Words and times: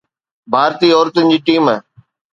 ڀارتي 0.53 0.87
عورتن 0.97 1.25
جي 1.31 1.37
ٽيم 1.45 1.65